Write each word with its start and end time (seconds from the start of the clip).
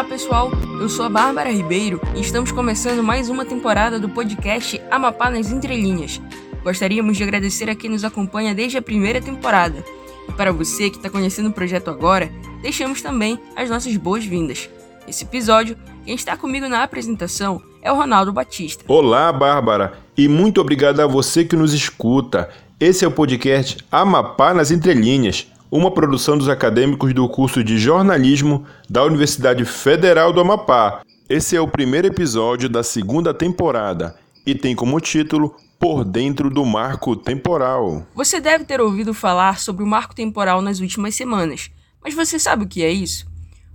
Olá 0.00 0.08
pessoal, 0.08 0.50
eu 0.80 0.88
sou 0.88 1.04
a 1.04 1.10
Bárbara 1.10 1.52
Ribeiro 1.52 2.00
e 2.16 2.22
estamos 2.22 2.50
começando 2.50 3.02
mais 3.02 3.28
uma 3.28 3.44
temporada 3.44 3.98
do 3.98 4.08
podcast 4.08 4.80
Amapá 4.90 5.28
nas 5.28 5.52
Entrelinhas. 5.52 6.22
Gostaríamos 6.64 7.18
de 7.18 7.22
agradecer 7.22 7.68
a 7.68 7.74
quem 7.74 7.90
nos 7.90 8.02
acompanha 8.02 8.54
desde 8.54 8.78
a 8.78 8.82
primeira 8.82 9.20
temporada. 9.20 9.84
E 10.26 10.32
para 10.32 10.52
você 10.52 10.88
que 10.88 10.96
está 10.96 11.10
conhecendo 11.10 11.50
o 11.50 11.52
projeto 11.52 11.90
agora, 11.90 12.32
deixamos 12.62 13.02
também 13.02 13.38
as 13.54 13.68
nossas 13.68 13.94
boas-vindas. 13.98 14.70
Esse 15.06 15.24
episódio, 15.24 15.76
quem 16.02 16.14
está 16.14 16.34
comigo 16.34 16.66
na 16.66 16.82
apresentação 16.82 17.60
é 17.82 17.92
o 17.92 17.96
Ronaldo 17.96 18.32
Batista. 18.32 18.82
Olá, 18.88 19.30
Bárbara, 19.30 19.98
e 20.16 20.28
muito 20.28 20.62
obrigado 20.62 21.00
a 21.00 21.06
você 21.06 21.44
que 21.44 21.54
nos 21.54 21.74
escuta. 21.74 22.48
Esse 22.80 23.04
é 23.04 23.08
o 23.08 23.12
podcast 23.12 23.76
Amapá 23.92 24.54
nas 24.54 24.70
Entrelinhas, 24.70 25.46
uma 25.70 25.90
produção 25.90 26.36
dos 26.36 26.48
acadêmicos 26.48 27.14
do 27.14 27.28
curso 27.28 27.62
de 27.62 27.78
jornalismo 27.78 28.66
da 28.88 29.04
Universidade 29.04 29.64
Federal 29.64 30.32
do 30.32 30.40
Amapá. 30.40 31.02
Esse 31.28 31.54
é 31.54 31.60
o 31.60 31.68
primeiro 31.68 32.08
episódio 32.08 32.68
da 32.68 32.82
segunda 32.82 33.32
temporada 33.32 34.16
e 34.44 34.52
tem 34.52 34.74
como 34.74 34.98
título 35.00 35.54
Por 35.78 36.04
Dentro 36.04 36.50
do 36.50 36.64
Marco 36.64 37.14
Temporal. 37.14 38.04
Você 38.16 38.40
deve 38.40 38.64
ter 38.64 38.80
ouvido 38.80 39.14
falar 39.14 39.60
sobre 39.60 39.84
o 39.84 39.86
marco 39.86 40.12
temporal 40.12 40.60
nas 40.60 40.80
últimas 40.80 41.14
semanas, 41.14 41.70
mas 42.02 42.14
você 42.14 42.36
sabe 42.36 42.64
o 42.64 42.68
que 42.68 42.82
é 42.82 42.90
isso? 42.90 43.30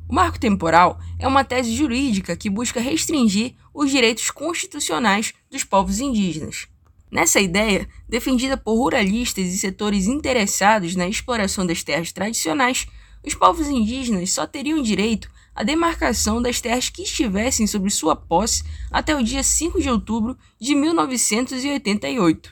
O 0.09 0.13
marco 0.13 0.37
temporal 0.37 0.99
é 1.17 1.25
uma 1.25 1.45
tese 1.45 1.73
jurídica 1.73 2.35
que 2.35 2.49
busca 2.49 2.81
restringir 2.81 3.53
os 3.73 3.89
direitos 3.89 4.29
constitucionais 4.31 5.33
dos 5.49 5.63
povos 5.63 6.01
indígenas. 6.01 6.67
Nessa 7.15 7.39
ideia, 7.39 7.87
defendida 8.09 8.57
por 8.57 8.75
ruralistas 8.75 9.45
e 9.45 9.57
setores 9.57 10.05
interessados 10.05 10.97
na 10.97 11.07
exploração 11.07 11.65
das 11.65 11.81
terras 11.81 12.11
tradicionais, 12.11 12.87
os 13.25 13.33
povos 13.33 13.69
indígenas 13.69 14.33
só 14.33 14.45
teriam 14.45 14.81
direito 14.81 15.29
à 15.55 15.63
demarcação 15.63 16.41
das 16.41 16.59
terras 16.59 16.89
que 16.89 17.03
estivessem 17.03 17.67
sob 17.67 17.89
sua 17.89 18.17
posse 18.17 18.65
até 18.91 19.15
o 19.15 19.23
dia 19.23 19.41
5 19.43 19.79
de 19.79 19.89
outubro 19.89 20.35
de 20.59 20.75
1988. 20.75 22.51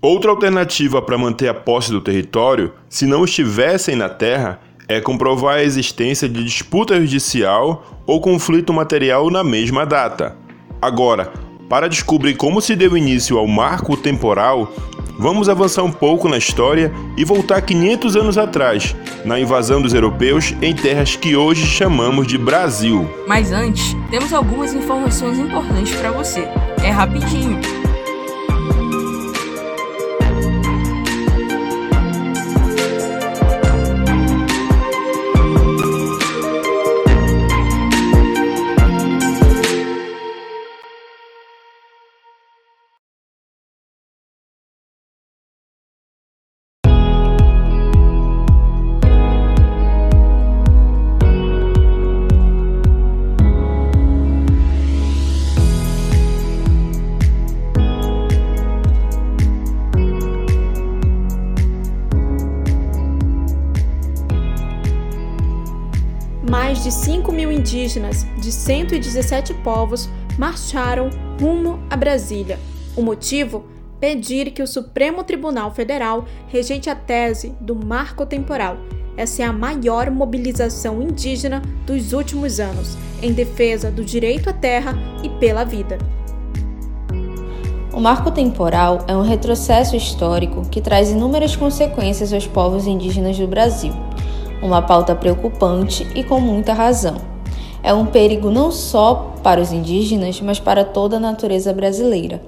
Outra 0.00 0.30
alternativa 0.30 1.02
para 1.02 1.18
manter 1.18 1.48
a 1.48 1.54
posse 1.54 1.90
do 1.90 2.00
território, 2.00 2.72
se 2.88 3.04
não 3.04 3.26
estivessem 3.26 3.96
na 3.96 4.08
terra, 4.08 4.62
é 4.88 4.98
comprovar 4.98 5.56
a 5.56 5.62
existência 5.62 6.26
de 6.26 6.42
disputa 6.42 6.98
judicial 6.98 8.02
ou 8.06 8.18
conflito 8.18 8.72
material 8.72 9.28
na 9.28 9.44
mesma 9.44 9.84
data. 9.84 10.38
Agora, 10.80 11.49
para 11.70 11.88
descobrir 11.88 12.34
como 12.34 12.60
se 12.60 12.74
deu 12.74 12.96
início 12.96 13.38
ao 13.38 13.46
marco 13.46 13.96
temporal, 13.96 14.72
vamos 15.16 15.48
avançar 15.48 15.84
um 15.84 15.92
pouco 15.92 16.28
na 16.28 16.36
história 16.36 16.92
e 17.16 17.24
voltar 17.24 17.62
500 17.62 18.16
anos 18.16 18.36
atrás, 18.36 18.96
na 19.24 19.38
invasão 19.38 19.80
dos 19.80 19.94
europeus 19.94 20.52
em 20.60 20.74
terras 20.74 21.14
que 21.14 21.36
hoje 21.36 21.64
chamamos 21.64 22.26
de 22.26 22.36
Brasil. 22.36 23.08
Mas 23.24 23.52
antes, 23.52 23.96
temos 24.10 24.32
algumas 24.32 24.74
informações 24.74 25.38
importantes 25.38 25.94
para 25.94 26.10
você. 26.10 26.40
É 26.82 26.90
rapidinho. 26.90 27.60
Mais 66.70 66.84
de 66.84 66.92
5 66.92 67.32
mil 67.32 67.50
indígenas 67.50 68.24
de 68.38 68.52
117 68.52 69.54
povos 69.54 70.08
marcharam 70.38 71.10
rumo 71.40 71.80
a 71.90 71.96
Brasília. 71.96 72.60
O 72.96 73.02
motivo? 73.02 73.64
Pedir 73.98 74.52
que 74.52 74.62
o 74.62 74.68
Supremo 74.68 75.24
Tribunal 75.24 75.74
Federal 75.74 76.26
rejeite 76.46 76.88
a 76.88 76.94
tese 76.94 77.52
do 77.60 77.74
marco 77.74 78.24
temporal. 78.24 78.76
Essa 79.16 79.42
é 79.42 79.46
a 79.46 79.52
maior 79.52 80.12
mobilização 80.12 81.02
indígena 81.02 81.60
dos 81.84 82.12
últimos 82.12 82.60
anos, 82.60 82.96
em 83.20 83.32
defesa 83.32 83.90
do 83.90 84.04
direito 84.04 84.48
à 84.48 84.52
terra 84.52 84.94
e 85.24 85.28
pela 85.28 85.64
vida. 85.64 85.98
O 87.92 87.98
marco 87.98 88.30
temporal 88.30 89.04
é 89.08 89.16
um 89.16 89.22
retrocesso 89.22 89.96
histórico 89.96 90.62
que 90.70 90.80
traz 90.80 91.10
inúmeras 91.10 91.56
consequências 91.56 92.32
aos 92.32 92.46
povos 92.46 92.86
indígenas 92.86 93.36
do 93.36 93.48
Brasil 93.48 93.92
uma 94.62 94.82
pauta 94.82 95.14
preocupante 95.14 96.06
e 96.14 96.22
com 96.22 96.40
muita 96.40 96.72
razão. 96.72 97.16
É 97.82 97.94
um 97.94 98.06
perigo 98.06 98.50
não 98.50 98.70
só 98.70 99.34
para 99.42 99.60
os 99.60 99.72
indígenas, 99.72 100.40
mas 100.40 100.60
para 100.60 100.84
toda 100.84 101.16
a 101.16 101.20
natureza 101.20 101.72
brasileira. 101.72 102.42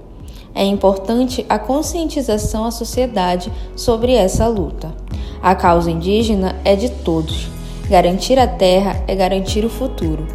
É 0.55 0.65
importante 0.65 1.47
a 1.49 1.59
conscientização 1.59 2.65
à 2.65 2.71
sociedade 2.71 3.51
sobre 3.75 4.13
essa 4.13 4.47
luta. 4.47 4.95
A 5.43 5.55
causa 5.55 5.91
indígena 5.91 6.57
é 6.65 6.77
de 6.77 6.91
todos. 6.91 7.49
Garantir 7.89 8.39
a 8.39 8.47
terra 8.47 9.03
é 9.09 9.15
garantir 9.15 9.65
o 9.65 9.71
futuro. 9.71 10.27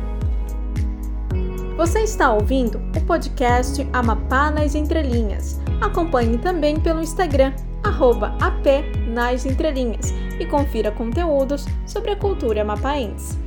Você 1.78 2.00
está 2.00 2.34
ouvindo 2.34 2.82
o 2.96 3.02
podcast 3.02 3.88
Amapá 3.94 4.50
nas 4.50 4.74
Entrelinhas. 4.74 5.60
Acompanhe 5.80 6.40
também 6.40 6.80
pelo 6.80 7.02
Instagram, 7.02 7.54
arroba 7.84 8.36
AP 8.42 8.97
nas 9.08 9.46
Entrelinhas 9.46 10.14
e 10.40 10.46
confira 10.46 10.92
conteúdos 10.92 11.66
sobre 11.86 12.12
a 12.12 12.16
cultura 12.16 12.64
mapaense. 12.64 13.47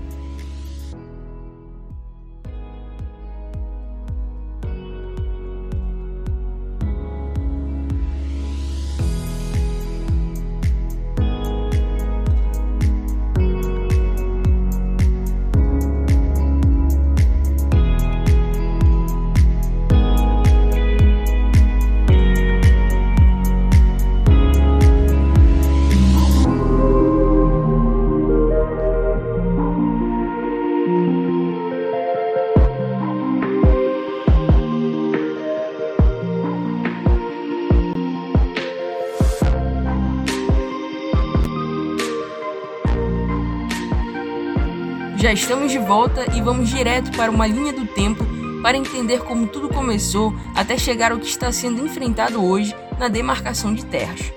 Já 45.20 45.34
estamos 45.34 45.70
de 45.70 45.78
volta 45.78 46.34
e 46.34 46.40
vamos 46.40 46.70
direto 46.70 47.10
para 47.14 47.30
uma 47.30 47.46
linha 47.46 47.74
do 47.74 47.84
tempo 47.84 48.26
para 48.62 48.78
entender 48.78 49.20
como 49.20 49.46
tudo 49.46 49.68
começou 49.68 50.34
até 50.56 50.78
chegar 50.78 51.12
ao 51.12 51.18
que 51.18 51.26
está 51.26 51.52
sendo 51.52 51.84
enfrentado 51.84 52.42
hoje 52.42 52.74
na 52.98 53.06
demarcação 53.06 53.74
de 53.74 53.84
terras. 53.84 54.32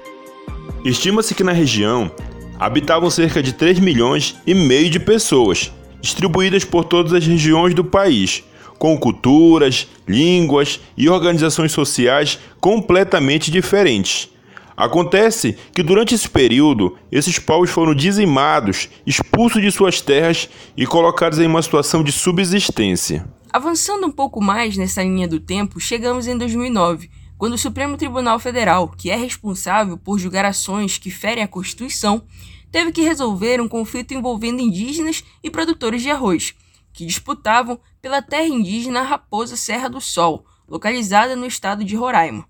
Estima-se 0.83 1.33
que 1.33 1.43
na 1.43 1.53
região 1.53 2.11
habitavam 2.59 3.09
cerca 3.09 3.41
de 3.41 3.53
3 3.53 3.79
milhões 3.79 4.35
e 4.45 4.53
meio 4.53 4.89
de 4.89 4.99
pessoas, 4.99 5.71
distribuídas 6.01 6.65
por 6.65 6.83
todas 6.83 7.13
as 7.13 7.25
regiões 7.25 7.73
do 7.73 7.85
país, 7.85 8.43
com 8.77 8.97
culturas, 8.97 9.87
línguas 10.05 10.81
e 10.97 11.07
organizações 11.07 11.71
sociais 11.71 12.37
completamente 12.59 13.49
diferentes. 13.49 14.32
Acontece 14.75 15.57
que 15.73 15.83
durante 15.83 16.15
esse 16.15 16.29
período, 16.29 16.97
esses 17.11 17.37
povos 17.39 17.69
foram 17.69 17.93
dizimados, 17.93 18.89
expulsos 19.05 19.61
de 19.61 19.71
suas 19.71 20.01
terras 20.01 20.49
e 20.75 20.85
colocados 20.85 21.39
em 21.39 21.47
uma 21.47 21.61
situação 21.61 22.03
de 22.03 22.11
subsistência. 22.11 23.27
Avançando 23.51 24.07
um 24.07 24.11
pouco 24.11 24.41
mais 24.41 24.75
nessa 24.75 25.03
linha 25.03 25.27
do 25.27 25.39
tempo, 25.39 25.79
chegamos 25.79 26.25
em 26.25 26.35
2009, 26.35 27.09
quando 27.37 27.53
o 27.53 27.57
Supremo 27.57 27.97
Tribunal 27.97 28.39
Federal, 28.39 28.87
que 28.89 29.11
é 29.11 29.15
responsável 29.15 29.97
por 29.97 30.17
julgar 30.17 30.45
ações 30.45 30.97
que 30.97 31.11
ferem 31.11 31.43
a 31.43 31.47
Constituição, 31.47 32.23
teve 32.71 32.91
que 32.91 33.03
resolver 33.03 33.61
um 33.61 33.67
conflito 33.67 34.13
envolvendo 34.13 34.59
indígenas 34.59 35.23
e 35.43 35.51
produtores 35.51 36.01
de 36.01 36.09
arroz, 36.09 36.55
que 36.91 37.05
disputavam 37.05 37.79
pela 38.01 38.21
terra 38.21 38.47
indígena 38.47 39.03
Raposa 39.03 39.55
Serra 39.55 39.87
do 39.87 40.01
Sol, 40.01 40.45
localizada 40.67 41.35
no 41.35 41.45
estado 41.45 41.83
de 41.83 41.95
Roraima. 41.95 42.47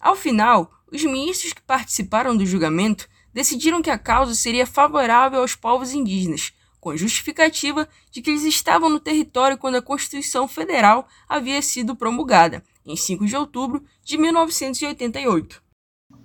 Ao 0.00 0.16
final, 0.16 0.70
os 0.92 1.02
ministros 1.04 1.52
que 1.52 1.62
participaram 1.62 2.36
do 2.36 2.46
julgamento 2.46 3.08
decidiram 3.32 3.82
que 3.82 3.90
a 3.90 3.98
causa 3.98 4.34
seria 4.34 4.66
favorável 4.66 5.40
aos 5.40 5.54
povos 5.54 5.92
indígenas, 5.92 6.52
com 6.80 6.90
a 6.90 6.96
justificativa 6.96 7.88
de 8.10 8.22
que 8.22 8.30
eles 8.30 8.44
estavam 8.44 8.88
no 8.88 9.00
território 9.00 9.58
quando 9.58 9.74
a 9.74 9.82
Constituição 9.82 10.46
Federal 10.46 11.06
havia 11.28 11.60
sido 11.60 11.96
promulgada, 11.96 12.62
em 12.86 12.96
5 12.96 13.26
de 13.26 13.36
outubro 13.36 13.82
de 14.04 14.16
1988. 14.16 15.60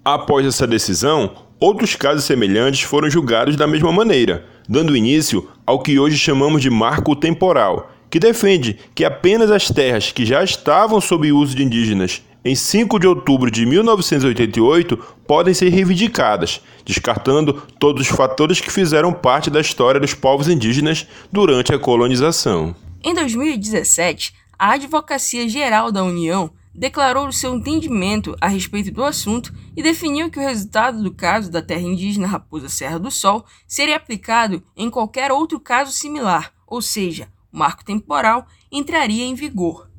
Após 0.05 0.45
essa 0.45 0.67
decisão, 0.67 1.47
outros 1.59 1.95
casos 1.95 2.25
semelhantes 2.25 2.81
foram 2.81 3.09
julgados 3.09 3.55
da 3.55 3.67
mesma 3.67 3.91
maneira, 3.91 4.47
dando 4.69 4.95
início 4.95 5.49
ao 5.65 5.81
que 5.81 5.99
hoje 5.99 6.17
chamamos 6.17 6.61
de 6.61 6.69
marco 6.69 7.15
temporal, 7.15 7.91
que 8.09 8.19
defende 8.19 8.79
que 8.93 9.03
apenas 9.03 9.49
as 9.49 9.69
terras 9.69 10.11
que 10.11 10.25
já 10.25 10.43
estavam 10.43 11.01
sob 11.01 11.31
uso 11.31 11.55
de 11.55 11.63
indígenas 11.63 12.21
em 12.43 12.55
5 12.55 12.97
de 12.97 13.07
outubro 13.07 13.51
de 13.51 13.65
1988 13.65 14.97
podem 15.27 15.53
ser 15.53 15.69
reivindicadas, 15.69 16.61
descartando 16.83 17.53
todos 17.79 18.01
os 18.01 18.07
fatores 18.07 18.59
que 18.59 18.71
fizeram 18.71 19.13
parte 19.13 19.49
da 19.49 19.61
história 19.61 19.99
dos 19.99 20.13
povos 20.13 20.47
indígenas 20.47 21.07
durante 21.31 21.73
a 21.73 21.79
colonização. 21.79 22.75
Em 23.03 23.13
2017, 23.13 24.33
a 24.57 24.73
Advocacia 24.73 25.47
Geral 25.47 25.91
da 25.91 26.03
União 26.03 26.51
declarou 26.73 27.27
o 27.27 27.33
seu 27.33 27.53
entendimento 27.53 28.35
a 28.39 28.47
respeito 28.47 28.91
do 28.91 29.03
assunto 29.03 29.53
e 29.75 29.83
definiu 29.83 30.31
que 30.31 30.39
o 30.39 30.41
resultado 30.41 31.03
do 31.03 31.13
caso 31.13 31.51
da 31.51 31.61
terra 31.61 31.81
indígena 31.81 32.27
Raposa 32.27 32.69
Serra 32.69 32.97
do 32.97 33.11
Sol 33.11 33.45
seria 33.67 33.97
aplicado 33.97 34.63
em 34.75 34.89
qualquer 34.89 35.31
outro 35.31 35.59
caso 35.59 35.91
similar, 35.91 36.53
ou 36.65 36.81
seja, 36.81 37.27
o 37.51 37.57
marco 37.57 37.83
temporal 37.83 38.47
entraria 38.71 39.25
em 39.25 39.35
vigor. 39.35 39.90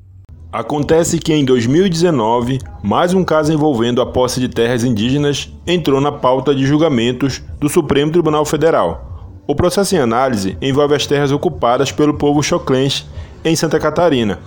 Acontece 0.53 1.17
que 1.17 1.33
em 1.33 1.43
2019, 1.43 2.59
mais 2.83 3.11
um 3.11 3.23
caso 3.23 3.51
envolvendo 3.51 3.99
a 3.99 4.05
posse 4.05 4.39
de 4.39 4.47
terras 4.47 4.83
indígenas 4.83 5.51
entrou 5.65 5.99
na 5.99 6.11
pauta 6.11 6.53
de 6.53 6.63
julgamentos 6.63 7.41
do 7.59 7.67
Supremo 7.67 8.11
Tribunal 8.11 8.45
Federal. 8.45 9.33
O 9.47 9.55
processo 9.55 9.95
em 9.95 9.97
análise 9.97 10.55
envolve 10.61 10.93
as 10.93 11.07
terras 11.07 11.31
ocupadas 11.31 11.91
pelo 11.91 12.13
povo 12.13 12.43
choclense 12.43 13.03
em 13.43 13.55
Santa 13.55 13.79
Catarina, 13.79 14.39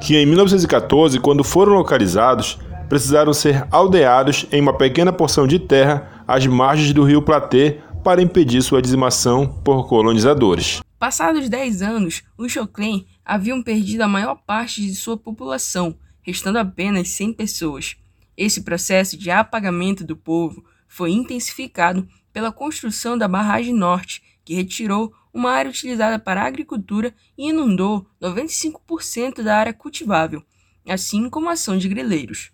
que 0.00 0.16
em 0.16 0.24
1914, 0.26 1.18
quando 1.18 1.42
foram 1.42 1.72
localizados, 1.72 2.56
precisaram 2.88 3.32
ser 3.32 3.66
aldeados 3.72 4.46
em 4.52 4.60
uma 4.60 4.74
pequena 4.74 5.12
porção 5.12 5.44
de 5.44 5.58
terra 5.58 6.22
às 6.28 6.46
margens 6.46 6.92
do 6.92 7.02
rio 7.02 7.20
Platê 7.20 7.78
para 8.04 8.22
impedir 8.22 8.62
sua 8.62 8.80
dizimação 8.80 9.44
por 9.64 9.88
colonizadores. 9.88 10.80
Passados 11.00 11.48
10 11.48 11.82
anos, 11.82 12.22
os 12.36 12.50
Choclen 12.52 13.06
haviam 13.28 13.62
perdido 13.62 14.00
a 14.00 14.08
maior 14.08 14.36
parte 14.36 14.80
de 14.80 14.94
sua 14.94 15.14
população, 15.14 15.94
restando 16.22 16.58
apenas 16.58 17.10
100 17.10 17.34
pessoas. 17.34 17.94
Esse 18.34 18.62
processo 18.62 19.18
de 19.18 19.30
apagamento 19.30 20.02
do 20.02 20.16
povo 20.16 20.64
foi 20.88 21.10
intensificado 21.10 22.08
pela 22.32 22.50
construção 22.50 23.18
da 23.18 23.28
Barragem 23.28 23.74
Norte, 23.74 24.22
que 24.46 24.54
retirou 24.54 25.12
uma 25.32 25.50
área 25.50 25.70
utilizada 25.70 26.18
para 26.18 26.42
a 26.42 26.46
agricultura 26.46 27.14
e 27.36 27.50
inundou 27.50 28.06
95% 28.22 29.42
da 29.42 29.56
área 29.56 29.74
cultivável, 29.74 30.42
assim 30.88 31.28
como 31.28 31.50
a 31.50 31.52
ação 31.52 31.76
de 31.76 31.86
grileiros. 31.86 32.50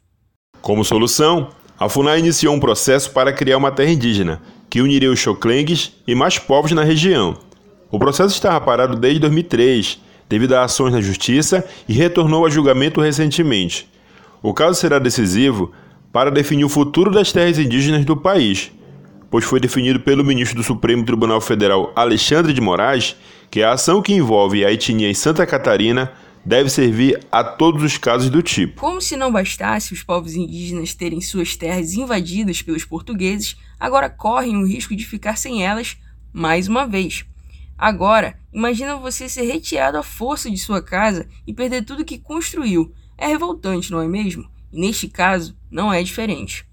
Como 0.61 0.85
solução, 0.85 1.55
a 1.79 1.89
FUNAI 1.89 2.19
iniciou 2.19 2.53
um 2.53 2.59
processo 2.59 3.13
para 3.13 3.33
criar 3.33 3.59
uma 3.59 3.71
terra 3.71 3.93
indígena, 3.93 4.43
que 4.69 4.81
uniria 4.81 5.13
os 5.13 5.21
Choclengues 5.21 5.93
e 6.05 6.17
mais 6.17 6.37
povos 6.37 6.73
na 6.73 6.83
região, 6.83 7.39
o 7.95 7.99
processo 7.99 8.35
estava 8.35 8.61
parado 8.61 8.97
desde 8.97 9.21
2003, 9.21 10.01
devido 10.29 10.55
a 10.55 10.65
ações 10.65 10.93
na 10.93 11.01
justiça, 11.01 11.65
e 11.89 11.93
retornou 11.93 12.47
a 12.47 12.51
julgamento 12.51 13.01
recentemente. 13.01 13.89
O 14.43 14.53
caso 14.53 14.79
será 14.79 14.99
decisivo 14.99 15.73
para 16.13 16.31
definir 16.31 16.65
o 16.65 16.69
futuro 16.69 17.11
das 17.11 17.33
terras 17.33 17.59
indígenas 17.59 18.05
do 18.05 18.17
país, 18.17 18.71
pois 19.31 19.45
foi 19.45 19.59
definido 19.59 20.01
pelo 20.01 20.25
ministro 20.25 20.57
do 20.57 20.63
Supremo 20.63 21.05
Tribunal 21.05 21.41
Federal 21.41 21.93
Alexandre 21.97 22.53
de 22.53 22.61
Moraes 22.61 23.17
que 23.51 23.63
a 23.63 23.73
ação 23.73 24.03
que 24.03 24.13
envolve 24.13 24.65
a 24.65 24.73
etnia 24.73 25.09
em 25.09 25.15
Santa 25.15 25.47
Catarina 25.47 26.13
deve 26.45 26.69
servir 26.69 27.19
a 27.33 27.43
todos 27.43 27.83
os 27.83 27.97
casos 27.97 28.29
do 28.29 28.43
tipo. 28.43 28.81
Como 28.81 29.01
se 29.01 29.17
não 29.17 29.33
bastasse 29.33 29.93
os 29.93 30.03
povos 30.03 30.35
indígenas 30.35 30.95
terem 30.95 31.21
suas 31.21 31.57
terras 31.57 31.95
invadidas 31.95 32.61
pelos 32.63 32.85
portugueses, 32.85 33.57
agora 33.81 34.11
correm 34.11 34.57
o 34.57 34.67
risco 34.67 34.95
de 34.95 35.05
ficar 35.05 35.37
sem 35.37 35.65
elas 35.65 35.97
mais 36.33 36.69
uma 36.69 36.87
vez. 36.87 37.25
Agora, 37.77 38.39
imagina 38.53 38.97
você 38.97 39.29
ser 39.29 39.43
retirado 39.43 39.99
à 39.99 40.03
força 40.03 40.51
de 40.51 40.59
sua 40.59 40.83
casa 40.83 41.27
e 41.47 41.53
perder 41.53 41.85
tudo 41.85 42.05
que 42.05 42.19
construiu. 42.19 42.93
É 43.19 43.27
revoltante, 43.27 43.91
não 43.91 44.01
é 44.01 44.09
mesmo? 44.09 44.49
E 44.73 44.81
neste 44.81 45.09
caso, 45.09 45.57
não 45.71 45.93
é 45.93 46.03
diferente. 46.03 46.67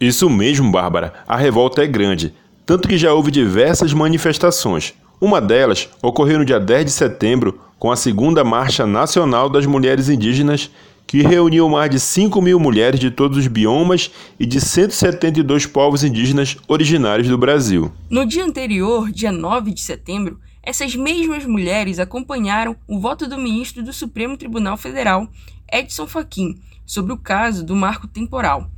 Isso 0.00 0.30
mesmo, 0.30 0.70
Bárbara. 0.70 1.14
A 1.26 1.36
revolta 1.36 1.82
é 1.82 1.86
grande, 1.86 2.34
tanto 2.64 2.88
que 2.88 2.96
já 2.96 3.12
houve 3.12 3.30
diversas 3.30 3.92
manifestações. 3.92 4.94
Uma 5.20 5.40
delas 5.40 5.88
ocorreu 6.00 6.38
no 6.38 6.44
dia 6.44 6.60
10 6.60 6.84
de 6.84 6.90
setembro, 6.92 7.60
com 7.78 7.90
a 7.90 7.96
segunda 7.96 8.44
Marcha 8.44 8.86
Nacional 8.86 9.48
das 9.48 9.66
Mulheres 9.66 10.08
Indígenas, 10.08 10.70
que 11.08 11.22
reuniu 11.22 11.66
mais 11.70 11.90
de 11.90 11.98
5 11.98 12.40
mil 12.42 12.60
mulheres 12.60 13.00
de 13.00 13.10
todos 13.10 13.38
os 13.38 13.46
biomas 13.46 14.10
e 14.38 14.44
de 14.44 14.60
172 14.60 15.64
povos 15.64 16.04
indígenas 16.04 16.58
originários 16.68 17.26
do 17.26 17.38
Brasil. 17.38 17.90
No 18.10 18.26
dia 18.26 18.44
anterior, 18.44 19.10
dia 19.10 19.32
9 19.32 19.72
de 19.72 19.80
setembro, 19.80 20.38
essas 20.62 20.94
mesmas 20.94 21.46
mulheres 21.46 21.98
acompanharam 21.98 22.76
o 22.86 23.00
voto 23.00 23.26
do 23.26 23.38
ministro 23.38 23.82
do 23.82 23.90
Supremo 23.90 24.36
Tribunal 24.36 24.76
Federal, 24.76 25.26
Edson 25.72 26.06
Fachin, 26.06 26.56
sobre 26.84 27.14
o 27.14 27.16
caso 27.16 27.64
do 27.64 27.74
marco 27.74 28.06
temporal. 28.06 28.70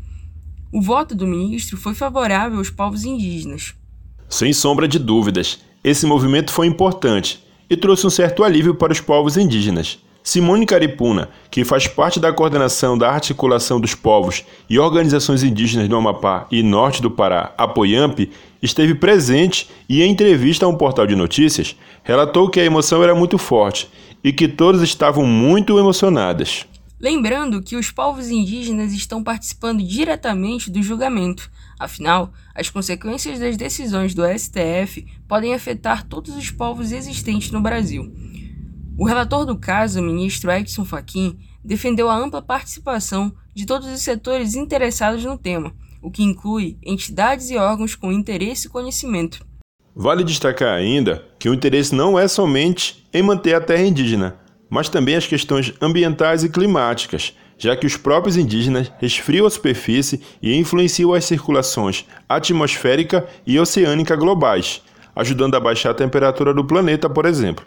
O 0.72 0.80
voto 0.80 1.16
do 1.16 1.26
ministro 1.26 1.76
foi 1.76 1.94
favorável 1.94 2.58
aos 2.58 2.70
povos 2.70 3.04
indígenas. 3.04 3.74
Sem 4.28 4.52
sombra 4.52 4.86
de 4.86 5.00
dúvidas, 5.00 5.58
esse 5.82 6.06
movimento 6.06 6.52
foi 6.52 6.68
importante 6.68 7.42
e 7.68 7.76
trouxe 7.76 8.06
um 8.06 8.10
certo 8.10 8.44
alívio 8.44 8.76
para 8.76 8.92
os 8.92 9.00
povos 9.00 9.36
indígenas. 9.36 9.98
Simone 10.22 10.66
Caripuna, 10.66 11.30
que 11.50 11.64
faz 11.64 11.86
parte 11.86 12.20
da 12.20 12.32
coordenação 12.32 12.96
da 12.96 13.10
articulação 13.10 13.80
dos 13.80 13.94
povos 13.94 14.44
e 14.68 14.78
organizações 14.78 15.42
indígenas 15.42 15.88
do 15.88 15.96
Amapá 15.96 16.46
e 16.50 16.62
norte 16.62 17.00
do 17.00 17.10
Pará, 17.10 17.54
Apoiamp, 17.56 18.20
esteve 18.62 18.94
presente 18.94 19.68
e, 19.88 20.02
em 20.02 20.10
entrevista 20.10 20.66
a 20.66 20.68
um 20.68 20.76
portal 20.76 21.06
de 21.06 21.16
notícias, 21.16 21.74
relatou 22.02 22.50
que 22.50 22.60
a 22.60 22.64
emoção 22.64 23.02
era 23.02 23.14
muito 23.14 23.38
forte 23.38 23.88
e 24.22 24.32
que 24.32 24.46
todas 24.46 24.82
estavam 24.82 25.24
muito 25.24 25.78
emocionadas. 25.78 26.66
Lembrando 27.00 27.62
que 27.62 27.76
os 27.76 27.90
povos 27.90 28.28
indígenas 28.28 28.92
estão 28.92 29.24
participando 29.24 29.82
diretamente 29.82 30.70
do 30.70 30.82
julgamento, 30.82 31.50
afinal, 31.78 32.30
as 32.54 32.68
consequências 32.68 33.38
das 33.38 33.56
decisões 33.56 34.14
do 34.14 34.22
STF 34.38 35.06
podem 35.26 35.54
afetar 35.54 36.06
todos 36.06 36.36
os 36.36 36.50
povos 36.50 36.92
existentes 36.92 37.50
no 37.50 37.62
Brasil. 37.62 38.12
O 39.00 39.06
relator 39.06 39.46
do 39.46 39.56
caso, 39.56 39.98
o 39.98 40.02
ministro 40.02 40.52
Edson 40.52 40.84
Fachin, 40.84 41.38
defendeu 41.64 42.10
a 42.10 42.14
ampla 42.14 42.42
participação 42.42 43.32
de 43.54 43.64
todos 43.64 43.88
os 43.88 44.02
setores 44.02 44.54
interessados 44.54 45.24
no 45.24 45.38
tema, 45.38 45.72
o 46.02 46.10
que 46.10 46.22
inclui 46.22 46.76
entidades 46.84 47.48
e 47.48 47.56
órgãos 47.56 47.94
com 47.94 48.12
interesse 48.12 48.66
e 48.66 48.70
conhecimento. 48.70 49.42
Vale 49.96 50.22
destacar 50.22 50.76
ainda 50.76 51.24
que 51.38 51.48
o 51.48 51.54
interesse 51.54 51.94
não 51.94 52.18
é 52.18 52.28
somente 52.28 53.08
em 53.10 53.22
manter 53.22 53.54
a 53.54 53.60
terra 53.62 53.86
indígena, 53.86 54.38
mas 54.68 54.90
também 54.90 55.16
as 55.16 55.26
questões 55.26 55.72
ambientais 55.80 56.44
e 56.44 56.50
climáticas, 56.50 57.34
já 57.56 57.74
que 57.74 57.86
os 57.86 57.96
próprios 57.96 58.36
indígenas 58.36 58.92
resfriam 58.98 59.46
a 59.46 59.50
superfície 59.50 60.20
e 60.42 60.54
influenciam 60.54 61.14
as 61.14 61.24
circulações 61.24 62.04
atmosférica 62.28 63.26
e 63.46 63.58
oceânica 63.58 64.14
globais, 64.14 64.82
ajudando 65.16 65.54
a 65.54 65.60
baixar 65.60 65.92
a 65.92 65.94
temperatura 65.94 66.52
do 66.52 66.66
planeta, 66.66 67.08
por 67.08 67.24
exemplo. 67.24 67.64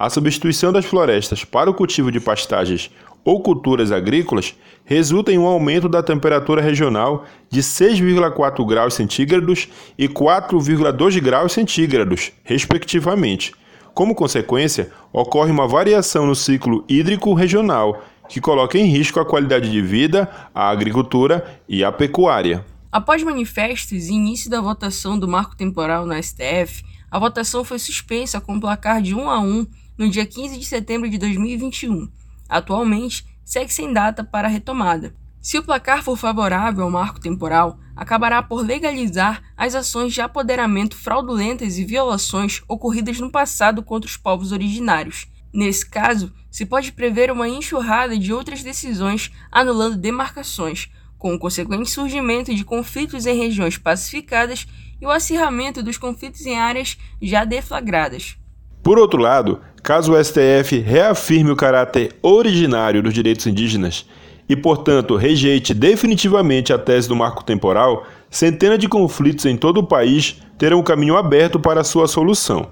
A 0.00 0.08
substituição 0.08 0.72
das 0.72 0.86
florestas 0.86 1.44
para 1.44 1.68
o 1.68 1.74
cultivo 1.74 2.10
de 2.10 2.18
pastagens 2.18 2.90
ou 3.22 3.42
culturas 3.42 3.92
agrícolas 3.92 4.54
resulta 4.82 5.30
em 5.30 5.36
um 5.36 5.44
aumento 5.44 5.90
da 5.90 6.02
temperatura 6.02 6.62
regional 6.62 7.26
de 7.50 7.60
6,4 7.60 8.66
graus 8.66 8.94
centígrados 8.94 9.68
e 9.98 10.08
4,2 10.08 11.20
graus 11.20 11.52
centígrados, 11.52 12.32
respectivamente. 12.42 13.52
Como 13.92 14.14
consequência, 14.14 14.90
ocorre 15.12 15.50
uma 15.50 15.68
variação 15.68 16.24
no 16.24 16.34
ciclo 16.34 16.82
hídrico 16.88 17.34
regional, 17.34 18.02
que 18.26 18.40
coloca 18.40 18.78
em 18.78 18.86
risco 18.86 19.20
a 19.20 19.26
qualidade 19.26 19.70
de 19.70 19.82
vida, 19.82 20.30
a 20.54 20.70
agricultura 20.70 21.60
e 21.68 21.84
a 21.84 21.92
pecuária. 21.92 22.64
Após 22.90 23.22
manifestos 23.22 24.08
e 24.08 24.14
início 24.14 24.48
da 24.48 24.62
votação 24.62 25.18
do 25.18 25.28
marco 25.28 25.54
temporal 25.54 26.06
na 26.06 26.22
STF, 26.22 26.82
a 27.10 27.18
votação 27.18 27.62
foi 27.64 27.78
suspensa 27.78 28.40
com 28.40 28.58
placar 28.58 29.02
de 29.02 29.14
1 29.14 29.28
a 29.28 29.38
1 29.40 29.66
no 30.00 30.08
dia 30.08 30.24
15 30.24 30.58
de 30.58 30.64
setembro 30.64 31.10
de 31.10 31.18
2021. 31.18 32.10
Atualmente, 32.48 33.26
segue 33.44 33.70
sem 33.70 33.92
data 33.92 34.24
para 34.24 34.48
retomada. 34.48 35.14
Se 35.42 35.58
o 35.58 35.62
placar 35.62 36.02
for 36.02 36.16
favorável 36.16 36.84
ao 36.84 36.90
marco 36.90 37.20
temporal, 37.20 37.78
acabará 37.94 38.42
por 38.42 38.64
legalizar 38.64 39.42
as 39.54 39.74
ações 39.74 40.14
de 40.14 40.22
apoderamento 40.22 40.96
fraudulentas 40.96 41.76
e 41.76 41.84
violações 41.84 42.62
ocorridas 42.66 43.20
no 43.20 43.30
passado 43.30 43.82
contra 43.82 44.08
os 44.08 44.16
povos 44.16 44.52
originários. 44.52 45.28
Nesse 45.52 45.84
caso, 45.84 46.32
se 46.50 46.64
pode 46.64 46.92
prever 46.92 47.30
uma 47.30 47.46
enxurrada 47.46 48.16
de 48.16 48.32
outras 48.32 48.62
decisões 48.62 49.30
anulando 49.52 49.98
demarcações, 49.98 50.88
com 51.18 51.34
o 51.34 51.38
consequente 51.38 51.90
surgimento 51.90 52.54
de 52.54 52.64
conflitos 52.64 53.26
em 53.26 53.36
regiões 53.36 53.76
pacificadas 53.76 54.66
e 54.98 55.04
o 55.04 55.10
acirramento 55.10 55.82
dos 55.82 55.98
conflitos 55.98 56.46
em 56.46 56.58
áreas 56.58 56.96
já 57.20 57.44
deflagradas. 57.44 58.40
Por 58.82 58.98
outro 58.98 59.20
lado, 59.20 59.60
caso 59.82 60.12
o 60.12 60.24
STF 60.24 60.78
reafirme 60.78 61.50
o 61.50 61.56
caráter 61.56 62.14
originário 62.22 63.02
dos 63.02 63.14
direitos 63.14 63.46
indígenas 63.46 64.06
e, 64.48 64.56
portanto, 64.56 65.16
rejeite 65.16 65.72
definitivamente 65.72 66.72
a 66.72 66.78
tese 66.78 67.08
do 67.08 67.16
marco 67.16 67.44
temporal, 67.44 68.06
centenas 68.28 68.78
de 68.78 68.88
conflitos 68.88 69.46
em 69.46 69.56
todo 69.56 69.78
o 69.78 69.86
país 69.86 70.38
terão 70.58 70.80
um 70.80 70.82
caminho 70.82 71.16
aberto 71.16 71.58
para 71.58 71.84
sua 71.84 72.06
solução, 72.06 72.68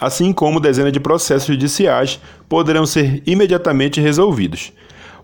assim 0.00 0.32
como 0.32 0.60
dezenas 0.60 0.92
de 0.92 1.00
processos 1.00 1.46
judiciais 1.46 2.20
poderão 2.48 2.84
ser 2.84 3.22
imediatamente 3.26 4.00
resolvidos. 4.00 4.72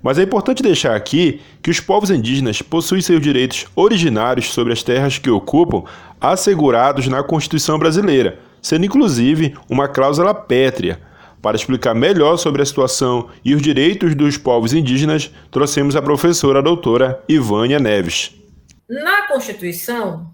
Mas 0.02 0.18
é 0.18 0.22
importante 0.22 0.62
deixar 0.62 0.94
aqui 0.94 1.40
que 1.62 1.70
os 1.70 1.80
povos 1.80 2.10
indígenas 2.10 2.62
possuem 2.62 3.02
seus 3.02 3.20
direitos 3.20 3.66
originários 3.74 4.52
sobre 4.52 4.72
as 4.72 4.82
terras 4.82 5.18
que 5.18 5.28
ocupam 5.28 5.82
assegurados 6.20 7.08
na 7.08 7.22
Constituição 7.22 7.78
brasileira 7.78 8.38
sendo 8.60 8.84
inclusive 8.84 9.54
uma 9.68 9.88
cláusula 9.88 10.34
pétrea. 10.34 11.00
Para 11.40 11.56
explicar 11.56 11.94
melhor 11.94 12.36
sobre 12.36 12.62
a 12.62 12.66
situação 12.66 13.30
e 13.44 13.54
os 13.54 13.62
direitos 13.62 14.14
dos 14.14 14.36
povos 14.36 14.72
indígenas, 14.72 15.30
trouxemos 15.50 15.94
a 15.94 16.02
professora 16.02 16.58
a 16.58 16.62
doutora 16.62 17.22
Ivânia 17.28 17.78
Neves. 17.78 18.34
Na 18.88 19.26
Constituição 19.28 20.32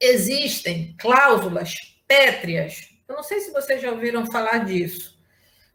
existem 0.00 0.94
cláusulas 0.98 1.74
pétreas. 2.06 2.88
Eu 3.08 3.16
não 3.16 3.22
sei 3.22 3.40
se 3.40 3.52
vocês 3.52 3.80
já 3.80 3.90
ouviram 3.90 4.26
falar 4.26 4.64
disso. 4.64 5.16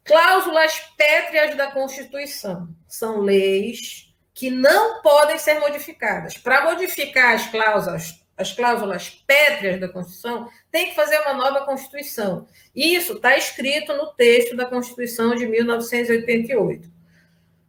Cláusulas 0.03 0.73
pétreas 0.97 1.55
da 1.55 1.71
Constituição 1.71 2.69
são 2.87 3.21
leis 3.21 4.13
que 4.33 4.49
não 4.49 5.01
podem 5.01 5.37
ser 5.37 5.59
modificadas. 5.59 6.37
Para 6.37 6.65
modificar 6.65 7.35
as 7.35 7.47
cláusulas 7.47 8.20
as 8.37 8.53
cláusulas 8.53 9.09
pétreas 9.09 9.79
da 9.79 9.87
Constituição, 9.87 10.49
tem 10.71 10.89
que 10.89 10.95
fazer 10.95 11.19
uma 11.21 11.33
nova 11.33 11.65
Constituição. 11.65 12.47
Isso 12.75 13.13
está 13.13 13.37
escrito 13.37 13.93
no 13.93 14.07
texto 14.13 14.55
da 14.55 14.65
Constituição 14.65 15.35
de 15.35 15.45
1988. 15.45 16.89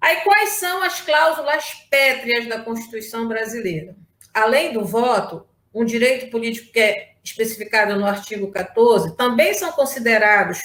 Aí, 0.01 0.17
quais 0.23 0.51
são 0.55 0.83
as 0.83 1.01
cláusulas 1.01 1.87
pétreas 1.89 2.49
da 2.49 2.61
Constituição 2.61 3.29
brasileira? 3.29 3.95
Além 4.35 4.73
do 4.73 4.85
voto, 4.85 5.47
um 5.73 5.85
direito 5.85 6.31
político 6.31 6.73
que 6.73 6.81
é 6.81 7.13
especificado 7.23 7.95
no 7.97 8.07
artigo 8.07 8.51
14, 8.51 9.17
também 9.17 9.55
são 9.55 9.71
considerados 9.73 10.61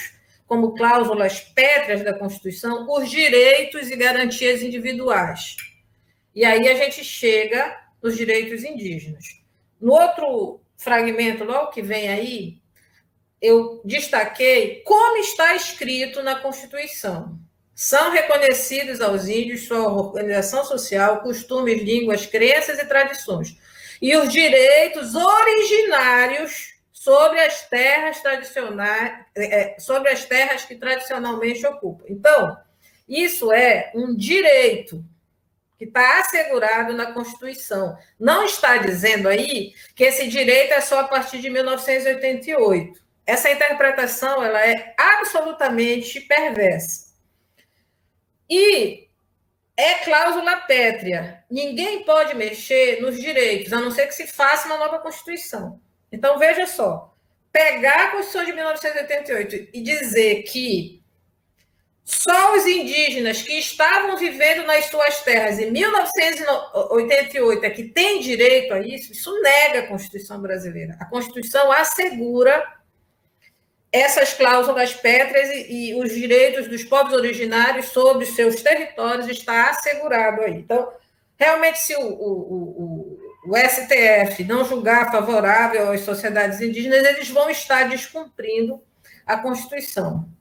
como 0.46 0.74
cláusulas 0.74 1.40
pétreas 1.40 2.02
da 2.02 2.14
Constituição 2.14 2.86
os 2.90 3.08
direitos 3.08 3.90
e 3.90 3.96
garantias 3.96 4.62
individuais. 4.62 5.56
E 6.34 6.44
aí 6.44 6.68
a 6.68 6.74
gente 6.74 7.04
chega 7.04 7.78
nos 8.02 8.16
direitos 8.16 8.64
indígenas. 8.64 9.37
No 9.80 9.92
outro 9.92 10.60
fragmento, 10.76 11.44
logo 11.44 11.70
que 11.70 11.82
vem 11.82 12.08
aí, 12.08 12.58
eu 13.40 13.80
destaquei 13.84 14.82
como 14.84 15.18
está 15.18 15.54
escrito 15.54 16.22
na 16.22 16.40
Constituição. 16.40 17.38
São 17.74 18.10
reconhecidos 18.10 19.00
aos 19.00 19.28
índios 19.28 19.66
sua 19.66 19.86
organização 19.88 20.64
social, 20.64 21.20
costumes, 21.20 21.80
línguas, 21.80 22.26
crenças 22.26 22.78
e 22.78 22.84
tradições, 22.86 23.56
e 24.02 24.16
os 24.16 24.32
direitos 24.32 25.14
originários 25.14 26.74
sobre 26.92 27.40
as 27.40 27.68
terras 27.68 28.20
tradicionais, 28.20 29.24
é, 29.36 29.74
é, 29.74 29.78
sobre 29.78 30.10
as 30.10 30.24
terras 30.24 30.64
que 30.64 30.74
tradicionalmente 30.74 31.64
ocupam. 31.66 32.04
Então, 32.08 32.58
isso 33.08 33.52
é 33.52 33.92
um 33.94 34.14
direito 34.14 35.04
que 35.78 35.84
está 35.84 36.18
assegurado 36.18 36.92
na 36.92 37.12
Constituição. 37.12 37.96
Não 38.18 38.44
está 38.44 38.78
dizendo 38.78 39.28
aí 39.28 39.72
que 39.94 40.02
esse 40.02 40.26
direito 40.26 40.72
é 40.72 40.80
só 40.80 41.00
a 41.00 41.08
partir 41.08 41.38
de 41.38 41.48
1988. 41.48 43.00
Essa 43.24 43.50
interpretação 43.50 44.42
ela 44.42 44.66
é 44.66 44.94
absolutamente 44.98 46.20
perversa. 46.22 47.14
E 48.50 49.06
é 49.76 49.94
cláusula 50.04 50.56
pétrea. 50.56 51.44
Ninguém 51.48 52.04
pode 52.04 52.34
mexer 52.34 53.00
nos 53.00 53.20
direitos, 53.20 53.72
a 53.72 53.80
não 53.80 53.92
ser 53.92 54.08
que 54.08 54.14
se 54.14 54.26
faça 54.26 54.66
uma 54.66 54.78
nova 54.78 54.98
Constituição. 54.98 55.80
Então, 56.10 56.38
veja 56.38 56.66
só: 56.66 57.14
pegar 57.52 58.06
a 58.06 58.10
Constituição 58.10 58.44
de 58.44 58.52
1988 58.52 59.68
e 59.72 59.80
dizer 59.80 60.42
que 60.42 60.97
só 62.08 62.56
os 62.56 62.66
indígenas 62.66 63.42
que 63.42 63.52
estavam 63.58 64.16
vivendo 64.16 64.66
nas 64.66 64.86
suas 64.86 65.20
terras 65.20 65.58
em 65.58 65.70
1988 65.70 67.66
é 67.66 67.68
que 67.68 67.84
têm 67.84 68.22
direito 68.22 68.72
a 68.72 68.80
isso, 68.80 69.12
isso 69.12 69.30
nega 69.42 69.80
a 69.80 69.86
Constituição 69.86 70.40
brasileira. 70.40 70.96
A 70.98 71.04
Constituição 71.04 71.70
assegura 71.70 72.66
essas 73.92 74.32
cláusulas 74.32 74.94
pétreas 74.94 75.50
e, 75.50 75.90
e 75.90 75.94
os 76.02 76.10
direitos 76.14 76.66
dos 76.66 76.82
povos 76.82 77.12
originários 77.12 77.88
sobre 77.88 78.24
os 78.24 78.34
seus 78.34 78.62
territórios 78.62 79.28
está 79.28 79.68
assegurado 79.68 80.40
aí. 80.40 80.54
Então, 80.54 80.90
realmente, 81.36 81.78
se 81.78 81.94
o, 81.94 82.00
o, 82.00 83.18
o, 83.44 83.52
o 83.52 83.54
STF 83.54 84.44
não 84.44 84.64
julgar 84.64 85.12
favorável 85.12 85.92
às 85.92 86.00
sociedades 86.00 86.58
indígenas, 86.62 87.04
eles 87.04 87.28
vão 87.28 87.50
estar 87.50 87.86
descumprindo 87.86 88.82
a 89.26 89.36
Constituição. 89.36 90.37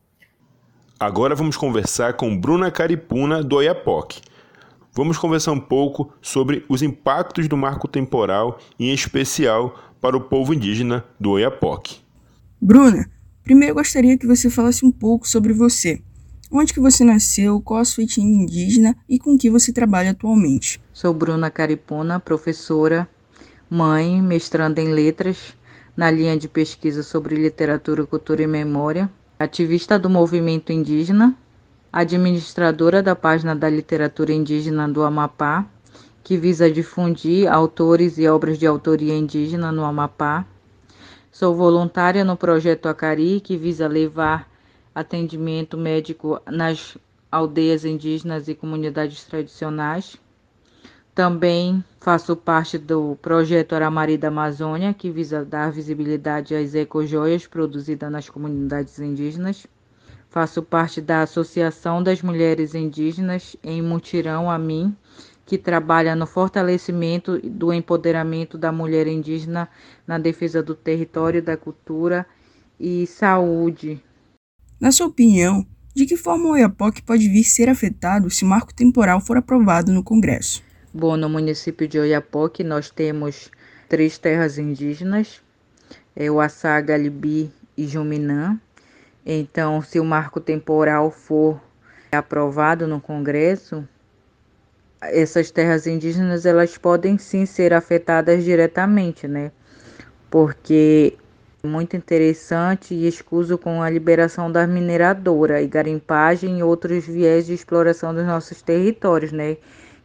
Agora 1.00 1.36
vamos 1.36 1.56
conversar 1.56 2.14
com 2.14 2.36
Bruna 2.36 2.72
Caripuna, 2.72 3.44
do 3.44 3.58
Oiapoque. 3.58 4.20
Vamos 4.92 5.16
conversar 5.16 5.52
um 5.52 5.60
pouco 5.60 6.12
sobre 6.20 6.66
os 6.68 6.82
impactos 6.82 7.48
do 7.48 7.56
marco 7.56 7.88
temporal, 7.88 8.58
em 8.80 8.92
especial 8.92 9.80
para 10.02 10.18
o 10.18 10.22
povo 10.22 10.56
indígena 10.56 11.06
do 11.20 11.30
Oiapoque. 11.34 12.00
Bruna, 12.60 13.08
primeiro 13.44 13.76
gostaria 13.76 14.18
que 14.18 14.26
você 14.26 14.50
falasse 14.50 14.84
um 14.84 14.92
pouco 14.92 15.28
sobre 15.28 15.54
você. 15.54 16.02
Onde 16.52 16.74
que 16.74 16.80
você 16.80 17.04
nasceu, 17.04 17.62
qual 17.62 17.82
a 17.82 17.86
sua 17.86 18.04
etnia 18.04 18.26
indígena 18.26 18.98
e 19.08 19.20
com 19.20 19.38
que 19.38 19.52
você 19.52 19.72
trabalha 19.72 20.10
atualmente? 20.10 20.82
Sou 20.92 21.14
Bruna 21.14 21.52
Caripuna, 21.52 22.20
professora, 22.20 23.08
mãe, 23.70 24.20
mestranda 24.20 24.82
em 24.82 24.92
letras, 24.92 25.54
na 25.96 26.10
linha 26.10 26.36
de 26.36 26.48
pesquisa 26.48 27.04
sobre 27.04 27.36
literatura, 27.36 28.04
cultura 28.04 28.42
e 28.42 28.48
memória, 28.48 29.08
ativista 29.40 30.00
do 30.00 30.10
movimento 30.10 30.72
indígena, 30.72 31.36
administradora 31.92 33.04
da 33.04 33.16
página 33.16 33.56
da 33.56 33.70
literatura 33.70 34.34
indígena 34.34 34.88
do 34.88 35.04
Amapá, 35.04 35.66
que 36.24 36.38
visa 36.38 36.70
difundir 36.70 37.48
autores 37.48 38.18
e 38.18 38.28
obras 38.28 38.58
de 38.58 38.66
autoria 38.68 39.16
indígena 39.16 39.72
no 39.72 39.86
Amapá. 39.86 40.46
Sou 41.32 41.56
voluntária 41.56 42.24
no 42.26 42.36
projeto 42.36 42.88
Acari, 42.88 43.40
que 43.40 43.56
visa 43.56 43.88
levar 43.88 44.50
atendimento 44.94 45.78
médico 45.78 46.42
nas 46.46 46.98
aldeias 47.32 47.86
indígenas 47.86 48.48
e 48.48 48.56
comunidades 48.56 49.24
tradicionais. 49.24 50.18
Também 51.18 51.84
faço 52.00 52.36
parte 52.36 52.78
do 52.78 53.18
projeto 53.20 53.74
Aramari 53.74 54.20
da 54.20 54.28
Amazônia, 54.28 54.94
que 54.94 55.10
visa 55.10 55.44
dar 55.44 55.72
visibilidade 55.72 56.54
às 56.54 56.76
ecojoias 56.76 57.48
produzidas 57.48 58.12
nas 58.12 58.30
comunidades 58.30 59.00
indígenas. 59.00 59.66
Faço 60.30 60.62
parte 60.62 61.02
da 61.02 61.24
Associação 61.24 62.04
das 62.04 62.22
Mulheres 62.22 62.76
Indígenas 62.76 63.56
em 63.64 63.82
Mutirão 63.82 64.48
a 64.48 64.60
mim, 64.60 64.96
que 65.44 65.58
trabalha 65.58 66.16
no 66.16 66.28
fortalecimento 66.28 67.40
do 67.50 67.74
empoderamento 67.74 68.56
da 68.56 68.72
mulher 68.72 69.08
indígena 69.08 69.68
na 70.06 70.20
defesa 70.20 70.62
do 70.62 70.76
território, 70.76 71.42
da 71.42 71.58
cultura 71.58 72.28
e 72.80 73.08
saúde. 73.08 74.00
Na 74.80 74.92
sua 74.92 75.08
opinião, 75.08 75.66
de 75.96 76.06
que 76.06 76.16
forma 76.16 76.46
o 76.46 76.52
Oiapoque 76.52 77.02
pode 77.02 77.28
vir 77.28 77.44
ser 77.44 77.70
afetado 77.70 78.30
se 78.30 78.46
o 78.46 78.48
marco 78.48 78.72
temporal 78.72 79.20
for 79.20 79.36
aprovado 79.36 79.92
no 79.92 80.04
Congresso? 80.04 80.67
Bom, 81.00 81.16
no 81.16 81.30
município 81.30 81.88
de 81.88 82.00
Oiapoque 82.00 82.64
nós 82.64 82.90
temos 82.90 83.52
três 83.88 84.18
terras 84.18 84.58
indígenas, 84.58 85.44
é 86.16 86.32
o 86.32 86.42
Assá, 86.42 86.82
Galibi 86.82 87.52
e 87.78 87.86
Juminã. 87.86 88.60
Então, 89.24 89.80
se 89.80 90.00
o 90.00 90.04
marco 90.04 90.40
temporal 90.40 91.12
for 91.12 91.62
aprovado 92.12 92.88
no 92.88 93.00
Congresso, 93.00 93.88
essas 95.00 95.52
terras 95.52 95.86
indígenas 95.86 96.48
elas 96.48 96.80
podem 96.80 97.16
sim 97.20 97.46
ser 97.46 97.76
afetadas 97.76 98.44
diretamente, 98.44 99.28
né? 99.28 99.52
Porque 100.32 101.16
é 101.64 101.68
muito 101.68 101.96
interessante 101.96 102.96
e 102.96 103.08
escuso 103.08 103.56
com 103.56 103.84
a 103.84 103.90
liberação 103.92 104.52
da 104.52 104.66
mineradora 104.66 105.62
e 105.62 105.68
garimpagem 105.68 106.58
e 106.58 106.64
outros 106.64 107.06
viés 107.06 107.46
de 107.46 107.54
exploração 107.54 108.16
dos 108.16 108.26
nossos 108.26 108.64
territórios, 108.64 109.32
né? 109.32 109.58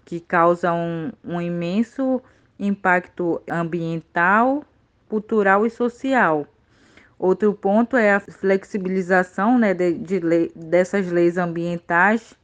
Que 0.05 0.21
causa 0.21 0.73
um, 0.73 1.13
um 1.25 1.41
imenso 1.41 2.21
impacto 2.59 3.41
ambiental, 3.51 4.65
cultural 5.09 5.67
e 5.67 5.71
social. 5.71 6.47
Outro 7.19 7.53
ponto 7.55 7.97
é 7.97 8.15
a 8.15 8.21
flexibilização 8.21 9.59
né, 9.59 9.73
de, 9.73 9.95
de 9.95 10.19
lei, 10.19 10.51
dessas 10.55 11.11
leis 11.11 11.39
ambientais 11.39 12.35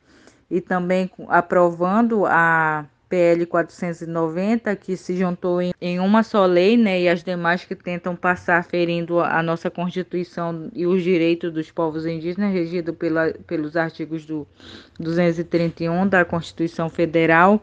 e 0.50 0.60
também 0.60 1.10
aprovando 1.28 2.24
a 2.26 2.84
PL 3.08 3.46
490, 3.46 4.76
que 4.76 4.96
se 4.96 5.16
juntou 5.16 5.62
em, 5.62 5.72
em 5.80 5.98
uma 5.98 6.22
só 6.22 6.44
lei, 6.44 6.76
né, 6.76 7.00
e 7.00 7.08
as 7.08 7.24
demais 7.24 7.64
que 7.64 7.74
tentam 7.74 8.14
passar 8.14 8.64
ferindo 8.64 9.20
a 9.20 9.42
nossa 9.42 9.70
Constituição 9.70 10.70
e 10.74 10.86
os 10.86 11.02
direitos 11.02 11.52
dos 11.52 11.70
povos 11.70 12.04
indígenas, 12.04 12.52
regido 12.52 12.92
pela, 12.92 13.32
pelos 13.46 13.76
artigos 13.76 14.26
do 14.26 14.46
231 15.00 16.06
da 16.06 16.24
Constituição 16.24 16.88
Federal. 16.88 17.62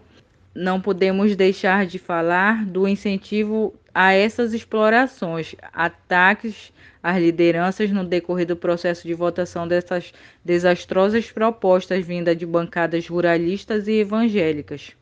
Não 0.53 0.81
podemos 0.81 1.35
deixar 1.35 1.85
de 1.85 1.99
falar 1.99 2.65
do 2.65 2.87
incentivo 2.87 3.73
a 3.93 4.13
essas 4.13 4.53
explorações, 4.53 5.55
ataques 5.71 6.73
às 7.03 7.17
lideranças 7.17 7.91
no 7.91 8.03
decorrer 8.03 8.47
do 8.47 8.55
processo 8.55 9.07
de 9.07 9.13
votação 9.13 9.67
dessas 9.67 10.11
desastrosas 10.43 11.31
propostas 11.31 12.05
vindas 12.05 12.35
de 12.35 12.45
bancadas 12.45 13.07
ruralistas 13.07 13.87
e 13.87 13.99
evangélicas. 13.99 14.95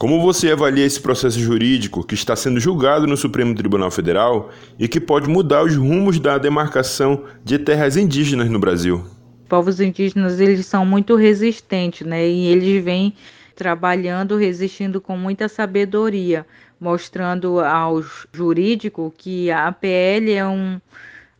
Como 0.00 0.18
você 0.18 0.50
avalia 0.50 0.86
esse 0.86 0.98
processo 0.98 1.38
jurídico 1.38 2.02
que 2.02 2.14
está 2.14 2.34
sendo 2.34 2.58
julgado 2.58 3.06
no 3.06 3.18
Supremo 3.18 3.54
Tribunal 3.54 3.90
Federal 3.90 4.48
e 4.78 4.88
que 4.88 4.98
pode 4.98 5.28
mudar 5.28 5.62
os 5.62 5.76
rumos 5.76 6.18
da 6.18 6.38
demarcação 6.38 7.26
de 7.44 7.58
terras 7.58 7.98
indígenas 7.98 8.48
no 8.48 8.58
Brasil? 8.58 9.04
Povos 9.46 9.78
indígenas 9.78 10.40
eles 10.40 10.64
são 10.64 10.86
muito 10.86 11.16
resistentes, 11.16 12.06
né? 12.06 12.26
E 12.26 12.46
eles 12.46 12.82
vêm 12.82 13.12
trabalhando, 13.54 14.38
resistindo 14.38 15.02
com 15.02 15.18
muita 15.18 15.50
sabedoria, 15.50 16.46
mostrando 16.80 17.60
aos 17.60 18.26
jurídicos 18.32 19.12
que 19.18 19.50
a 19.50 19.66
APL 19.66 20.30
é 20.34 20.48
um, 20.48 20.80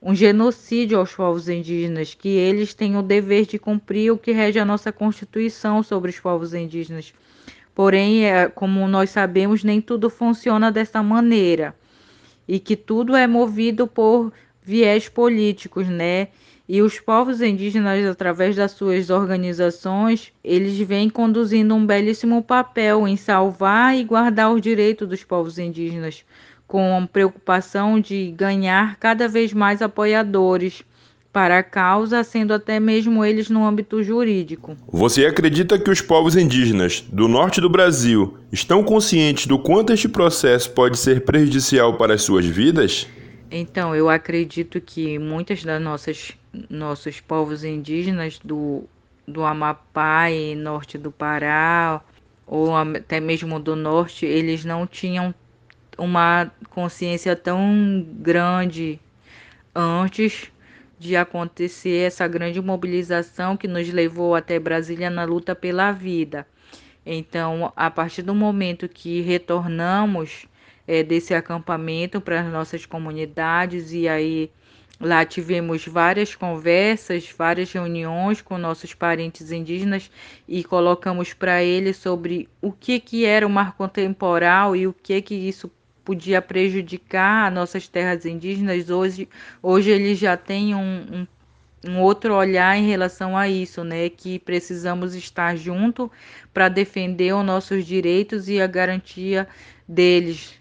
um 0.03 0.15
genocídio 0.15 0.99
aos 0.99 1.15
povos 1.15 1.49
indígenas, 1.49 2.13
que 2.13 2.29
eles 2.29 2.75
têm 2.75 2.95
o 2.99 3.03
dever 3.03 3.47
de 3.47 3.59
cumprir 3.59 4.13
o 4.13 4.19
que 4.19 4.33
rege 4.33 4.59
a 4.59 4.67
nossa 4.67 4.93
Constituição 4.93 5.83
sobre 5.83 6.11
os 6.11 6.21
povos 6.21 6.53
indígenas. 6.53 7.15
Porém, 7.75 8.25
é, 8.25 8.49
como 8.49 8.87
nós 8.89 9.11
sabemos, 9.11 9.65
nem 9.65 9.81
tudo 9.81 10.11
funciona 10.11 10.71
dessa 10.71 11.03
maneira 11.03 11.75
e 12.51 12.59
que 12.59 12.75
tudo 12.75 13.15
é 13.15 13.29
movido 13.29 13.87
por 13.87 14.33
viés 14.61 15.09
políticos, 15.09 15.87
né? 15.87 16.29
E 16.69 16.83
os 16.83 16.99
povos 16.99 17.41
indígenas, 17.41 18.05
através 18.07 18.57
das 18.57 18.73
suas 18.73 19.09
organizações, 19.09 20.33
eles 20.43 20.77
vêm 20.79 21.09
conduzindo 21.09 21.75
um 21.75 21.87
belíssimo 21.87 22.43
papel 22.43 23.07
em 23.07 23.17
salvar 23.17 23.97
e 23.97 24.05
guardar 24.05 24.53
os 24.53 24.61
direitos 24.61 25.09
dos 25.09 25.23
povos 25.23 25.59
indígenas, 25.59 26.25
com 26.67 27.09
preocupação 27.13 28.01
de 28.01 28.33
ganhar 28.33 28.97
cada 28.97 29.29
vez 29.29 29.53
mais 29.53 29.81
apoiadores 29.81 30.85
para 31.33 31.59
a 31.59 31.63
causa, 31.63 32.25
sendo 32.25 32.53
até 32.53 32.81
mesmo 32.81 33.25
eles 33.25 33.49
no 33.49 33.65
âmbito 33.65 34.03
jurídico. 34.03 34.77
Você 34.89 35.25
acredita 35.25 35.79
que 35.79 35.91
os 35.91 36.01
povos 36.01 36.37
indígenas 36.37 37.05
do 37.13 37.29
norte 37.29 37.61
do 37.61 37.71
Brasil 37.71 38.37
estão 38.51 38.83
conscientes 38.83 39.47
do 39.47 39.59
quanto 39.59 39.93
este 39.93 40.09
processo 40.09 40.71
pode 40.71 40.99
ser 40.99 41.25
prejudicial 41.25 41.97
para 41.97 42.15
as 42.15 42.23
suas 42.23 42.45
vidas? 42.45 43.07
Então, 43.51 43.95
eu 43.95 44.09
acredito 44.09 44.81
que 44.81 45.19
muitas 45.19 45.63
das 45.63 45.81
nossas 45.81 46.33
nossos 46.69 47.21
povos 47.21 47.63
indígenas 47.63 48.41
do, 48.43 48.85
do 49.27 49.45
Amapá 49.45 50.31
e 50.31 50.57
norte 50.57 50.99
do 50.99 51.13
Pará, 51.13 52.01
ou 52.45 52.75
até 52.75 53.21
mesmo 53.21 53.61
do 53.61 53.77
norte, 53.77 54.27
eles 54.27 54.65
não 54.65 54.85
tinham 54.85 55.33
uma 55.97 56.51
consciência 56.71 57.37
tão 57.37 58.05
grande 58.19 58.99
antes 59.73 60.51
de 61.01 61.17
acontecer 61.17 62.07
essa 62.07 62.29
grande 62.29 62.61
mobilização 62.61 63.57
que 63.57 63.67
nos 63.67 63.89
levou 63.89 64.35
até 64.35 64.59
Brasília 64.59 65.09
na 65.09 65.25
luta 65.25 65.55
pela 65.55 65.91
vida. 65.93 66.47
Então, 67.07 67.73
a 67.75 67.91
partir 67.91 68.21
do 68.21 68.35
momento 68.35 68.87
que 68.87 69.23
retornamos 69.23 70.47
é, 70.87 71.03
desse 71.03 71.33
acampamento 71.33 72.21
para 72.21 72.43
as 72.43 72.53
nossas 72.53 72.85
comunidades 72.85 73.95
e 73.95 74.07
aí 74.07 74.51
lá 75.01 75.25
tivemos 75.25 75.87
várias 75.87 76.35
conversas, 76.35 77.33
várias 77.37 77.73
reuniões 77.73 78.43
com 78.43 78.59
nossos 78.59 78.93
parentes 78.93 79.51
indígenas 79.51 80.11
e 80.47 80.63
colocamos 80.63 81.33
para 81.33 81.63
eles 81.63 81.97
sobre 81.97 82.47
o 82.61 82.73
que 82.73 83.01
que 83.01 83.25
era 83.25 83.47
o 83.47 83.51
marco 83.51 83.89
temporal 83.89 84.77
e 84.77 84.87
o 84.87 84.93
que 84.93 85.23
que 85.23 85.35
isso 85.35 85.71
podia 86.05 86.43
prejudicar 86.43 87.51
nossas 87.51 87.89
terras 87.89 88.25
indígenas. 88.27 88.91
Hoje, 88.91 89.29
hoje 89.63 89.91
eles 89.91 90.19
já 90.19 90.37
têm 90.37 90.75
um, 90.75 91.07
um 91.13 91.27
um 91.87 92.01
outro 92.01 92.35
olhar 92.35 92.77
em 92.77 92.87
relação 92.87 93.37
a 93.37 93.49
isso, 93.49 93.83
né? 93.83 94.09
Que 94.11 94.39
precisamos 94.39 95.15
estar 95.15 95.57
junto 95.57 96.11
para 96.53 96.69
defender 96.69 97.35
os 97.35 97.45
nossos 97.45 97.87
direitos 97.87 98.49
e 98.49 98.61
a 98.61 98.67
garantia 98.67 99.49
deles, 99.89 100.60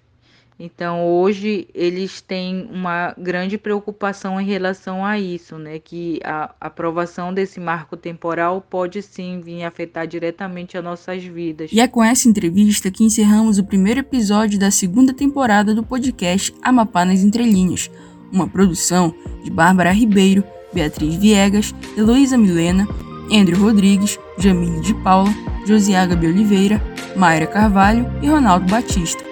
então, 0.60 1.08
hoje 1.08 1.70
eles 1.74 2.20
têm 2.20 2.68
uma 2.70 3.16
grande 3.18 3.58
preocupação 3.58 4.42
em 4.42 4.46
relação 4.46 5.06
a 5.06 5.18
isso, 5.18 5.58
né? 5.58 5.80
Que 5.80 6.20
a 6.22 6.54
aprovação 6.60 7.34
desse 7.34 7.62
marco 7.62 7.96
temporal 7.96 8.60
pode 8.70 9.02
sim 9.02 9.40
vir 9.40 9.64
afetar 9.64 10.06
diretamente 10.06 10.78
as 10.78 10.84
nossas 10.84 11.24
vidas. 11.24 11.72
E 11.72 11.80
é 11.80 11.88
com 11.88 12.04
essa 12.04 12.28
entrevista 12.28 12.92
que 12.92 13.06
encerramos 13.06 13.58
o 13.58 13.64
primeiro 13.64 14.02
episódio 14.02 14.60
da 14.60 14.70
segunda 14.70 15.14
temporada 15.14 15.74
do 15.74 15.82
podcast 15.82 16.54
Amapá 16.62 17.06
nas 17.06 17.22
Entrelinhas, 17.22 17.90
uma 18.30 18.46
produção 18.46 19.16
de 19.46 19.50
Bárbara 19.50 19.94
Ribeiro, 19.94 20.44
Beatriz 20.74 21.16
Viegas, 21.16 21.74
Heloísa 21.98 22.38
Milena, 22.38 22.86
Andrew 23.32 23.62
Rodrigues, 23.62 24.20
Jamile 24.38 24.82
de 24.82 24.94
Paula, 24.96 25.34
Josiaga 25.66 26.18
de 26.18 26.28
Oliveira, 26.28 26.82
Mayra 27.16 27.48
Carvalho 27.48 28.06
e 28.22 28.28
Ronaldo 28.28 28.70
Batista. 28.70 29.29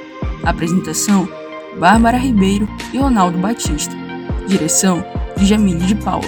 Apresentação: 0.48 1.28
Bárbara 1.78 2.18
Ribeiro 2.18 2.70
e 2.94 2.98
Ronaldo 2.98 3.38
Batista. 3.38 3.94
Direção: 4.48 5.04
Jamile 5.36 5.86
de 5.86 5.94
Paula. 5.96 6.26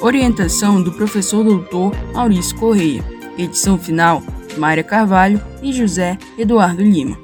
Orientação 0.00 0.82
do 0.82 0.90
professor 0.92 1.44
doutor 1.44 1.94
Maurício 2.14 2.56
Correia. 2.56 3.04
Edição 3.36 3.76
final: 3.76 4.22
Mária 4.56 4.82
Carvalho 4.82 5.38
e 5.62 5.74
José 5.74 6.16
Eduardo 6.38 6.82
Lima. 6.82 7.18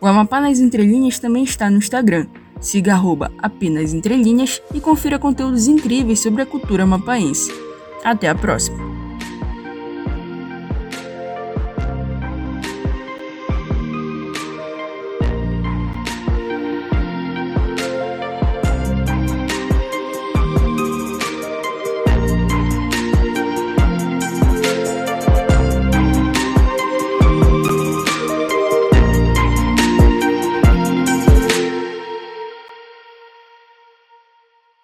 O 0.00 0.06
Amapá 0.06 0.40
nas 0.40 0.60
Entrelinhas 0.60 1.18
também 1.18 1.42
está 1.42 1.68
no 1.68 1.78
Instagram. 1.78 2.28
Siga 2.60 2.92
arroba 2.92 3.32
apenas 3.38 3.92
entrelinhas 3.92 4.62
e 4.72 4.80
confira 4.80 5.18
conteúdos 5.18 5.66
incríveis 5.66 6.20
sobre 6.20 6.42
a 6.42 6.46
cultura 6.46 6.84
amapaense. 6.84 7.52
Até 8.04 8.28
a 8.28 8.34
próxima! 8.34 8.85